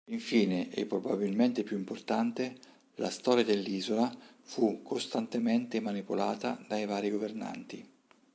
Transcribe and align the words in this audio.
Infine, 0.09 0.71
e 0.71 0.87
probabilmente 0.87 1.61
più 1.61 1.77
importante, 1.77 2.55
la 2.95 3.11
storia 3.11 3.43
dell'isola 3.43 4.11
fu 4.41 4.81
costantemente 4.81 5.79
manipolata 5.79 6.59
dai 6.67 6.87
vari 6.87 7.11
governanti. 7.11 7.87